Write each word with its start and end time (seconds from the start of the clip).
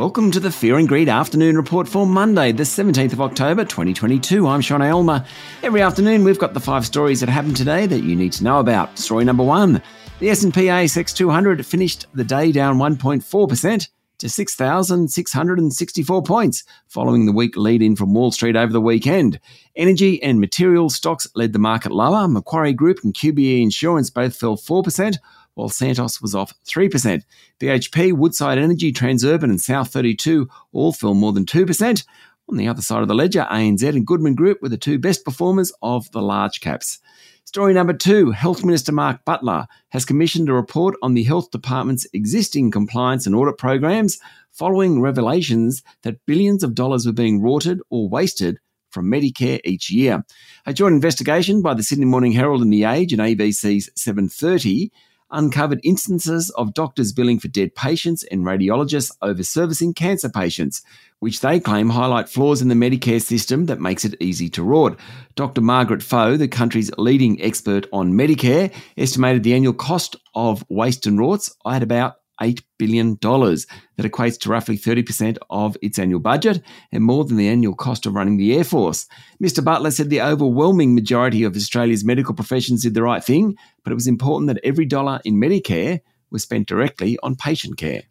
Welcome 0.00 0.30
to 0.30 0.40
the 0.40 0.50
Fear 0.50 0.78
and 0.78 0.88
Greed 0.88 1.10
Afternoon 1.10 1.58
Report 1.58 1.86
for 1.86 2.06
Monday, 2.06 2.52
the 2.52 2.62
17th 2.62 3.12
of 3.12 3.20
October 3.20 3.66
2022. 3.66 4.48
I'm 4.48 4.62
Sean 4.62 4.80
Aylmer. 4.80 5.26
Every 5.62 5.82
afternoon 5.82 6.24
we've 6.24 6.38
got 6.38 6.54
the 6.54 6.58
five 6.58 6.86
stories 6.86 7.20
that 7.20 7.28
happened 7.28 7.58
today 7.58 7.84
that 7.84 8.00
you 8.00 8.16
need 8.16 8.32
to 8.32 8.44
know 8.44 8.60
about. 8.60 8.98
Story 8.98 9.26
number 9.26 9.44
one, 9.44 9.82
the 10.18 10.30
S&P 10.30 10.62
ASX 10.62 11.14
200 11.14 11.66
finished 11.66 12.06
the 12.14 12.24
day 12.24 12.50
down 12.50 12.78
1.4% 12.78 13.88
to 14.20 14.28
6,664 14.30 16.22
points 16.22 16.64
following 16.88 17.26
the 17.26 17.32
weak 17.32 17.54
lead 17.58 17.82
in 17.82 17.94
from 17.94 18.14
Wall 18.14 18.32
Street 18.32 18.56
over 18.56 18.72
the 18.72 18.80
weekend. 18.80 19.38
Energy 19.76 20.22
and 20.22 20.40
materials 20.40 20.94
stocks 20.94 21.28
led 21.34 21.52
the 21.52 21.58
market 21.58 21.92
lower. 21.92 22.26
Macquarie 22.26 22.72
Group 22.72 23.00
and 23.04 23.12
QBE 23.12 23.60
Insurance 23.60 24.08
both 24.08 24.34
fell 24.34 24.56
4%, 24.56 25.18
while 25.60 25.68
Santos 25.68 26.22
was 26.22 26.34
off 26.34 26.54
3%. 26.66 27.22
BHP, 27.60 28.14
Woodside 28.14 28.56
Energy, 28.56 28.92
Transurban, 28.92 29.44
and 29.44 29.60
South 29.60 29.92
32 29.92 30.48
all 30.72 30.92
fell 30.92 31.12
more 31.12 31.34
than 31.34 31.44
2%. 31.44 32.04
On 32.48 32.56
the 32.56 32.66
other 32.66 32.80
side 32.80 33.02
of 33.02 33.08
the 33.08 33.14
ledger, 33.14 33.46
ANZ 33.50 33.86
and 33.86 34.06
Goodman 34.06 34.34
Group 34.34 34.62
were 34.62 34.70
the 34.70 34.78
two 34.78 34.98
best 34.98 35.22
performers 35.22 35.70
of 35.82 36.10
the 36.12 36.22
large 36.22 36.60
caps. 36.60 36.98
Story 37.44 37.74
number 37.74 37.92
two 37.92 38.30
Health 38.30 38.64
Minister 38.64 38.90
Mark 38.90 39.24
Butler 39.26 39.66
has 39.90 40.06
commissioned 40.06 40.48
a 40.48 40.54
report 40.54 40.96
on 41.02 41.12
the 41.12 41.24
Health 41.24 41.50
Department's 41.50 42.06
existing 42.14 42.70
compliance 42.70 43.26
and 43.26 43.36
audit 43.36 43.58
programs 43.58 44.18
following 44.52 45.00
revelations 45.00 45.82
that 46.02 46.24
billions 46.26 46.64
of 46.64 46.74
dollars 46.74 47.04
were 47.04 47.12
being 47.12 47.42
rorted 47.42 47.80
or 47.90 48.08
wasted 48.08 48.58
from 48.90 49.10
Medicare 49.10 49.60
each 49.64 49.90
year. 49.90 50.24
A 50.64 50.72
joint 50.72 50.94
investigation 50.94 51.60
by 51.60 51.74
the 51.74 51.82
Sydney 51.82 52.06
Morning 52.06 52.32
Herald 52.32 52.62
and 52.62 52.72
The 52.72 52.84
Age 52.84 53.12
and 53.12 53.20
ABC's 53.20 53.90
730 53.94 54.90
uncovered 55.32 55.80
instances 55.82 56.50
of 56.50 56.74
doctors 56.74 57.12
billing 57.12 57.38
for 57.38 57.48
dead 57.48 57.74
patients 57.74 58.24
and 58.24 58.44
radiologists 58.44 59.10
over 59.22 59.42
servicing 59.42 59.94
cancer 59.94 60.28
patients, 60.28 60.82
which 61.18 61.40
they 61.40 61.60
claim 61.60 61.90
highlight 61.90 62.28
flaws 62.28 62.62
in 62.62 62.68
the 62.68 62.74
Medicare 62.74 63.22
system 63.22 63.66
that 63.66 63.80
makes 63.80 64.04
it 64.04 64.14
easy 64.20 64.48
to 64.48 64.62
rort. 64.62 64.98
Dr. 65.34 65.60
Margaret 65.60 66.02
Faux, 66.02 66.38
the 66.38 66.48
country's 66.48 66.90
leading 66.98 67.40
expert 67.42 67.86
on 67.92 68.12
Medicare, 68.12 68.72
estimated 68.96 69.42
the 69.42 69.54
annual 69.54 69.74
cost 69.74 70.16
of 70.34 70.64
waste 70.68 71.06
and 71.06 71.18
rorts 71.18 71.50
at 71.66 71.82
about 71.82 72.19
$8 72.40 72.62
billion. 72.78 73.16
That 73.20 73.66
equates 73.98 74.38
to 74.40 74.48
roughly 74.48 74.78
30% 74.78 75.38
of 75.50 75.76
its 75.82 75.98
annual 75.98 76.20
budget 76.20 76.62
and 76.92 77.04
more 77.04 77.24
than 77.24 77.36
the 77.36 77.48
annual 77.48 77.74
cost 77.74 78.06
of 78.06 78.14
running 78.14 78.36
the 78.36 78.56
Air 78.56 78.64
Force. 78.64 79.06
Mr. 79.42 79.64
Butler 79.64 79.90
said 79.90 80.10
the 80.10 80.22
overwhelming 80.22 80.94
majority 80.94 81.44
of 81.44 81.56
Australia's 81.56 82.04
medical 82.04 82.34
professions 82.34 82.82
did 82.82 82.94
the 82.94 83.02
right 83.02 83.22
thing, 83.22 83.56
but 83.84 83.92
it 83.92 83.94
was 83.96 84.06
important 84.06 84.48
that 84.48 84.64
every 84.64 84.86
dollar 84.86 85.20
in 85.24 85.36
Medicare 85.36 86.00
was 86.30 86.42
spent 86.42 86.68
directly 86.68 87.18
on 87.22 87.36
patient 87.36 87.76
care. 87.76 88.02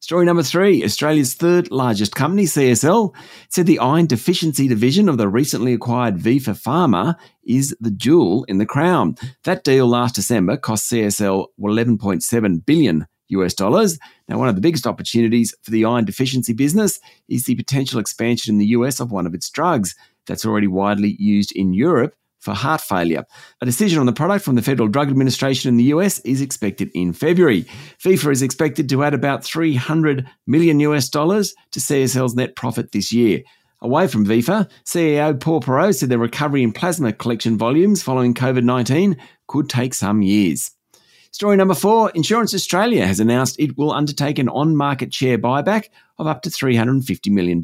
Story 0.00 0.26
number 0.26 0.42
three 0.42 0.84
Australia's 0.84 1.34
third 1.34 1.70
largest 1.70 2.14
company, 2.14 2.44
CSL, 2.44 3.14
said 3.48 3.66
the 3.66 3.78
iron 3.78 4.06
deficiency 4.06 4.68
division 4.68 5.08
of 5.08 5.16
the 5.16 5.28
recently 5.28 5.72
acquired 5.72 6.18
Vifor 6.18 6.54
Pharma 6.54 7.16
is 7.44 7.74
the 7.80 7.90
jewel 7.90 8.44
in 8.44 8.58
the 8.58 8.66
crown. 8.66 9.16
That 9.44 9.64
deal 9.64 9.86
last 9.86 10.14
December 10.14 10.58
cost 10.58 10.90
CSL 10.92 11.46
11.7 11.58 12.66
billion 12.66 13.06
US 13.28 13.54
dollars. 13.54 13.98
Now, 14.28 14.38
one 14.38 14.48
of 14.48 14.54
the 14.54 14.60
biggest 14.60 14.86
opportunities 14.86 15.54
for 15.62 15.70
the 15.70 15.84
iron 15.84 16.04
deficiency 16.04 16.52
business 16.52 17.00
is 17.28 17.44
the 17.44 17.54
potential 17.54 18.00
expansion 18.00 18.54
in 18.54 18.58
the 18.58 18.66
US 18.66 19.00
of 19.00 19.12
one 19.12 19.26
of 19.26 19.34
its 19.34 19.50
drugs 19.50 19.94
that's 20.26 20.44
already 20.44 20.66
widely 20.66 21.16
used 21.18 21.52
in 21.52 21.74
Europe 21.74 22.14
for 22.40 22.54
heart 22.54 22.80
failure. 22.80 23.24
A 23.60 23.66
decision 23.66 23.98
on 23.98 24.06
the 24.06 24.12
product 24.12 24.44
from 24.44 24.54
the 24.54 24.62
Federal 24.62 24.88
Drug 24.88 25.08
Administration 25.08 25.68
in 25.68 25.76
the 25.76 25.90
US 25.94 26.20
is 26.20 26.40
expected 26.40 26.90
in 26.94 27.12
February. 27.12 27.64
Vifor 28.02 28.32
is 28.32 28.42
expected 28.42 28.88
to 28.88 29.02
add 29.02 29.14
about 29.14 29.44
300 29.44 30.28
million 30.46 30.80
US 30.80 31.08
dollars 31.08 31.54
to 31.72 31.80
CSL's 31.80 32.34
net 32.34 32.54
profit 32.54 32.92
this 32.92 33.12
year. 33.12 33.42
Away 33.82 34.06
from 34.08 34.24
Vifor, 34.24 34.70
CEO 34.84 35.38
Paul 35.38 35.60
Perreault 35.60 35.96
said 35.96 36.08
the 36.08 36.18
recovery 36.18 36.62
in 36.62 36.72
plasma 36.72 37.12
collection 37.12 37.58
volumes 37.58 38.02
following 38.02 38.32
COVID 38.32 38.64
19 38.64 39.16
could 39.48 39.68
take 39.68 39.92
some 39.92 40.22
years. 40.22 40.70
Story 41.36 41.58
number 41.58 41.74
four 41.74 42.10
Insurance 42.14 42.54
Australia 42.54 43.04
has 43.04 43.20
announced 43.20 43.60
it 43.60 43.76
will 43.76 43.92
undertake 43.92 44.38
an 44.38 44.48
on 44.48 44.74
market 44.74 45.12
share 45.12 45.36
buyback 45.36 45.90
of 46.16 46.26
up 46.26 46.40
to 46.40 46.48
$350 46.48 47.30
million, 47.30 47.60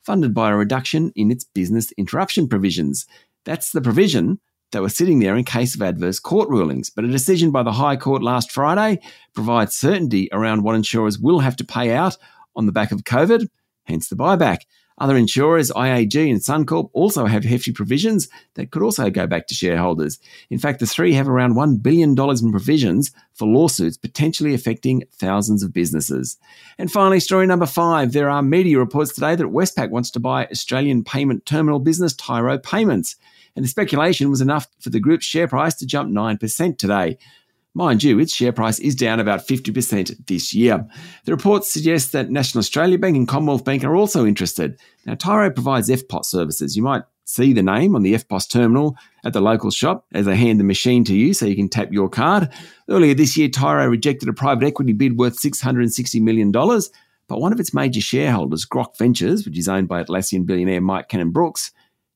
funded 0.00 0.32
by 0.32 0.52
a 0.52 0.54
reduction 0.54 1.10
in 1.16 1.32
its 1.32 1.42
business 1.42 1.90
interruption 1.98 2.46
provisions. 2.46 3.08
That's 3.44 3.72
the 3.72 3.80
provision 3.80 4.38
that 4.70 4.80
was 4.80 4.96
sitting 4.96 5.18
there 5.18 5.34
in 5.34 5.42
case 5.42 5.74
of 5.74 5.82
adverse 5.82 6.20
court 6.20 6.48
rulings. 6.50 6.88
But 6.88 7.04
a 7.04 7.08
decision 7.08 7.50
by 7.50 7.64
the 7.64 7.72
High 7.72 7.96
Court 7.96 8.22
last 8.22 8.52
Friday 8.52 9.00
provides 9.34 9.74
certainty 9.74 10.28
around 10.30 10.62
what 10.62 10.76
insurers 10.76 11.18
will 11.18 11.40
have 11.40 11.56
to 11.56 11.64
pay 11.64 11.92
out 11.92 12.16
on 12.54 12.66
the 12.66 12.72
back 12.72 12.92
of 12.92 13.02
COVID, 13.02 13.48
hence 13.86 14.06
the 14.06 14.14
buyback. 14.14 14.58
Other 15.00 15.16
insurers, 15.16 15.70
IAG 15.70 16.30
and 16.30 16.40
Suncorp, 16.40 16.90
also 16.92 17.24
have 17.24 17.42
hefty 17.42 17.72
provisions 17.72 18.28
that 18.54 18.70
could 18.70 18.82
also 18.82 19.08
go 19.08 19.26
back 19.26 19.46
to 19.46 19.54
shareholders. 19.54 20.18
In 20.50 20.58
fact, 20.58 20.78
the 20.78 20.86
three 20.86 21.14
have 21.14 21.26
around 21.26 21.54
$1 21.54 21.82
billion 21.82 22.10
in 22.10 22.50
provisions 22.50 23.10
for 23.32 23.48
lawsuits 23.48 23.96
potentially 23.96 24.52
affecting 24.52 25.04
thousands 25.12 25.62
of 25.62 25.72
businesses. 25.72 26.36
And 26.78 26.92
finally, 26.92 27.18
story 27.18 27.46
number 27.46 27.64
five 27.64 28.12
there 28.12 28.28
are 28.28 28.42
media 28.42 28.78
reports 28.78 29.14
today 29.14 29.34
that 29.34 29.46
Westpac 29.46 29.88
wants 29.88 30.10
to 30.10 30.20
buy 30.20 30.46
Australian 30.46 31.02
payment 31.02 31.46
terminal 31.46 31.78
business 31.78 32.12
Tyro 32.12 32.58
Payments. 32.58 33.16
And 33.56 33.64
the 33.64 33.68
speculation 33.68 34.28
was 34.28 34.42
enough 34.42 34.68
for 34.80 34.90
the 34.90 35.00
group's 35.00 35.24
share 35.24 35.48
price 35.48 35.74
to 35.76 35.86
jump 35.86 36.12
9% 36.12 36.78
today. 36.78 37.16
Mind 37.74 38.02
you, 38.02 38.18
its 38.18 38.34
share 38.34 38.52
price 38.52 38.80
is 38.80 38.96
down 38.96 39.20
about 39.20 39.46
50% 39.46 40.26
this 40.26 40.52
year. 40.52 40.84
The 41.24 41.32
report 41.32 41.64
suggests 41.64 42.10
that 42.10 42.30
National 42.30 42.60
Australia 42.60 42.98
Bank 42.98 43.16
and 43.16 43.28
Commonwealth 43.28 43.64
Bank 43.64 43.84
are 43.84 43.94
also 43.94 44.26
interested. 44.26 44.78
Now, 45.06 45.14
Tyro 45.14 45.50
provides 45.50 45.88
EFTPOS 45.88 46.24
services. 46.24 46.76
You 46.76 46.82
might 46.82 47.04
see 47.26 47.52
the 47.52 47.62
name 47.62 47.94
on 47.94 48.02
the 48.02 48.14
EFTPOS 48.14 48.50
terminal 48.50 48.96
at 49.24 49.32
the 49.32 49.40
local 49.40 49.70
shop 49.70 50.04
as 50.12 50.26
they 50.26 50.36
hand 50.36 50.58
the 50.58 50.64
machine 50.64 51.04
to 51.04 51.14
you 51.14 51.32
so 51.32 51.46
you 51.46 51.54
can 51.54 51.68
tap 51.68 51.92
your 51.92 52.08
card. 52.08 52.48
Earlier 52.88 53.14
this 53.14 53.36
year, 53.36 53.48
Tyro 53.48 53.86
rejected 53.86 54.28
a 54.28 54.32
private 54.32 54.66
equity 54.66 54.92
bid 54.92 55.16
worth 55.16 55.40
$660 55.40 56.20
million, 56.20 56.50
but 56.50 57.40
one 57.40 57.52
of 57.52 57.60
its 57.60 57.72
major 57.72 58.00
shareholders, 58.00 58.66
Grok 58.66 58.98
Ventures, 58.98 59.44
which 59.44 59.56
is 59.56 59.68
owned 59.68 59.86
by 59.86 60.02
Atlassian 60.02 60.44
billionaire 60.44 60.80
Mike 60.80 61.08
Cannon 61.08 61.30
Brooks, 61.30 61.70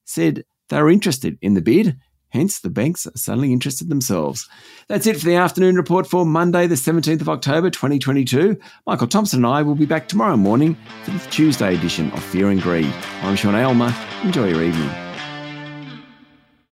said 0.04 0.44
they 0.68 0.82
were 0.82 0.90
interested 0.90 1.38
in 1.40 1.54
the 1.54 1.62
bid 1.62 1.96
Hence, 2.34 2.58
the 2.58 2.68
banks 2.68 3.06
are 3.06 3.12
suddenly 3.14 3.52
interested 3.52 3.88
themselves. 3.88 4.48
That's 4.88 5.06
it 5.06 5.16
for 5.18 5.24
the 5.24 5.36
afternoon 5.36 5.76
report 5.76 6.04
for 6.04 6.26
Monday, 6.26 6.66
the 6.66 6.74
17th 6.74 7.20
of 7.20 7.28
October, 7.28 7.70
2022. 7.70 8.58
Michael 8.88 9.06
Thompson 9.06 9.44
and 9.44 9.46
I 9.46 9.62
will 9.62 9.76
be 9.76 9.86
back 9.86 10.08
tomorrow 10.08 10.36
morning 10.36 10.76
for 11.04 11.12
the 11.12 11.18
Tuesday 11.30 11.76
edition 11.76 12.10
of 12.10 12.24
Fear 12.24 12.50
and 12.50 12.60
Greed. 12.60 12.92
I'm 13.22 13.36
Sean 13.36 13.54
Aylmer. 13.54 13.94
Enjoy 14.24 14.48
your 14.48 14.64
evening. 14.64 15.03